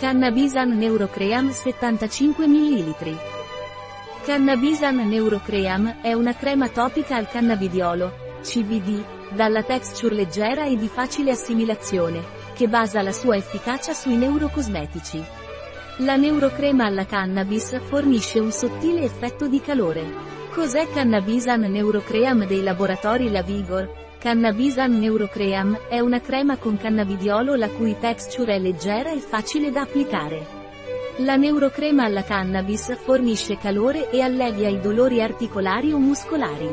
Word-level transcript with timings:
Cannabisan 0.00 0.78
Neurocream 0.78 1.50
75 1.50 2.46
ml. 2.46 3.18
Cannabisan 4.24 4.96
Neurocream 4.96 5.96
è 6.00 6.14
una 6.14 6.34
crema 6.34 6.70
topica 6.70 7.16
al 7.16 7.28
cannabidiolo, 7.28 8.38
CBD, 8.40 9.04
dalla 9.34 9.62
texture 9.62 10.14
leggera 10.14 10.64
e 10.64 10.78
di 10.78 10.88
facile 10.88 11.32
assimilazione, 11.32 12.22
che 12.54 12.66
basa 12.66 13.02
la 13.02 13.12
sua 13.12 13.36
efficacia 13.36 13.92
sui 13.92 14.16
neurocosmetici. 14.16 15.22
La 15.98 16.16
neurocrema 16.16 16.86
alla 16.86 17.04
cannabis 17.04 17.78
fornisce 17.82 18.38
un 18.38 18.52
sottile 18.52 19.02
effetto 19.02 19.48
di 19.48 19.60
calore. 19.60 20.02
Cos'è 20.50 20.88
Cannabisan 20.88 21.60
Neurocream 21.60 22.46
dei 22.46 22.62
laboratori 22.62 23.30
La 23.30 23.42
Vigor? 23.42 24.09
Cannabisan 24.20 24.98
Neurocream 24.98 25.86
è 25.88 25.98
una 25.98 26.20
crema 26.20 26.58
con 26.58 26.76
cannabidiolo 26.76 27.54
la 27.54 27.70
cui 27.70 27.96
texture 27.98 28.56
è 28.56 28.58
leggera 28.58 29.10
e 29.10 29.16
facile 29.16 29.70
da 29.70 29.80
applicare. 29.80 30.46
La 31.20 31.36
neurocrema 31.36 32.04
alla 32.04 32.22
cannabis 32.22 32.94
fornisce 32.98 33.56
calore 33.56 34.10
e 34.10 34.20
allevia 34.20 34.68
i 34.68 34.78
dolori 34.78 35.22
articolari 35.22 35.94
o 35.94 35.98
muscolari. 35.98 36.68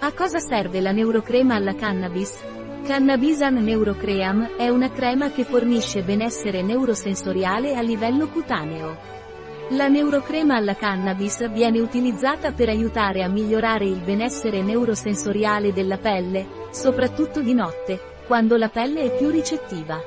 A 0.00 0.12
cosa 0.12 0.38
serve 0.38 0.80
la 0.80 0.92
neurocrema 0.92 1.56
alla 1.56 1.74
cannabis? 1.74 2.42
Cannabisan 2.86 3.56
Neurocream 3.56 4.56
è 4.56 4.70
una 4.70 4.90
crema 4.90 5.30
che 5.30 5.44
fornisce 5.44 6.02
benessere 6.02 6.62
neurosensoriale 6.62 7.76
a 7.76 7.82
livello 7.82 8.28
cutaneo. 8.28 9.21
La 9.70 9.88
neurocrema 9.88 10.56
alla 10.56 10.74
cannabis 10.74 11.50
viene 11.50 11.80
utilizzata 11.80 12.52
per 12.52 12.68
aiutare 12.68 13.22
a 13.22 13.28
migliorare 13.28 13.86
il 13.86 14.00
benessere 14.00 14.60
neurosensoriale 14.60 15.72
della 15.72 15.96
pelle, 15.96 16.46
soprattutto 16.70 17.40
di 17.40 17.54
notte, 17.54 17.98
quando 18.26 18.56
la 18.56 18.68
pelle 18.68 19.00
è 19.02 19.16
più 19.16 19.30
ricettiva. 19.30 19.98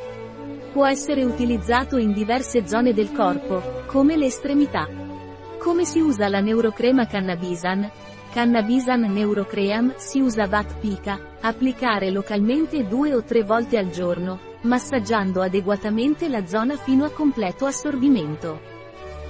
Può 0.71 0.85
essere 0.85 1.23
utilizzato 1.23 1.97
in 1.97 2.13
diverse 2.13 2.67
zone 2.67 2.93
del 2.93 3.11
corpo, 3.11 3.83
come 3.87 4.17
le 4.17 4.25
estremità. 4.25 4.87
Come 5.57 5.85
si 5.85 5.99
usa 5.99 6.27
la 6.27 6.41
neurocrema 6.41 7.07
cannabisan? 7.07 7.89
Cannabisan 8.31 9.01
Neurocream 9.01 9.93
si 9.95 10.19
usa 10.19 10.45
VAT 10.45 10.79
pica, 10.79 11.17
applicare 11.39 12.11
localmente 12.11 12.85
due 12.85 13.13
o 13.13 13.23
tre 13.23 13.43
volte 13.43 13.77
al 13.77 13.89
giorno, 13.89 14.39
massaggiando 14.63 15.41
adeguatamente 15.41 16.27
la 16.27 16.45
zona 16.45 16.75
fino 16.75 17.05
a 17.05 17.11
completo 17.11 17.65
assorbimento. 17.65 18.74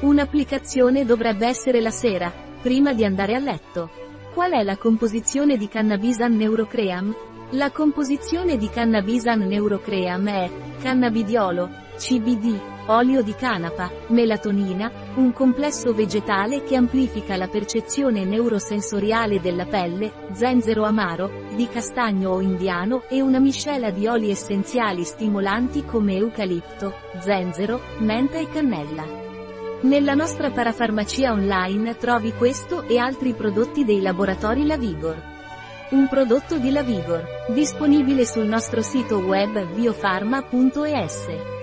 Un'applicazione 0.01 1.05
dovrebbe 1.05 1.47
essere 1.47 1.79
la 1.79 1.89
sera, 1.89 2.31
prima 2.61 2.93
di 2.93 3.05
andare 3.05 3.33
a 3.33 3.39
letto. 3.39 3.89
Qual 4.33 4.51
è 4.51 4.61
la 4.61 4.75
composizione 4.75 5.55
di 5.55 5.69
Cannabisan 5.69 6.35
Neurocream? 6.35 7.15
La 7.51 7.71
composizione 7.71 8.57
di 8.57 8.67
Cannabisan 8.67 9.39
Neurocream 9.39 10.27
è 10.27 10.49
cannabidiolo, 10.81 11.69
CBD, 11.95 12.59
olio 12.87 13.21
di 13.21 13.33
canapa, 13.35 13.89
melatonina, 14.07 14.91
un 15.15 15.31
complesso 15.31 15.93
vegetale 15.93 16.63
che 16.63 16.75
amplifica 16.75 17.37
la 17.37 17.47
percezione 17.47 18.25
neurosensoriale 18.25 19.39
della 19.39 19.65
pelle, 19.65 20.11
zenzero 20.33 20.83
amaro, 20.83 21.31
di 21.55 21.69
castagno 21.69 22.31
o 22.31 22.41
indiano 22.41 23.03
e 23.07 23.21
una 23.21 23.39
miscela 23.39 23.91
di 23.91 24.07
oli 24.07 24.29
essenziali 24.29 25.05
stimolanti 25.05 25.85
come 25.85 26.17
eucalipto, 26.17 26.93
zenzero, 27.19 27.79
menta 27.99 28.37
e 28.37 28.49
cannella. 28.49 29.34
Nella 29.85 30.15
nostra 30.15 30.49
parafarmacia 30.49 31.31
online 31.31 31.95
trovi 31.95 32.33
questo 32.33 32.87
e 32.87 32.97
altri 32.97 33.33
prodotti 33.33 33.85
dei 33.85 34.01
laboratori 34.01 34.65
La 34.65 34.77
Vigor. 34.77 35.15
Un 35.91 36.07
prodotto 36.09 36.57
di 36.57 36.71
La 36.71 36.81
Vigor, 36.81 37.23
disponibile 37.49 38.25
sul 38.25 38.47
nostro 38.47 38.81
sito 38.81 39.19
web 39.19 39.63
biofarma.es. 39.75 41.54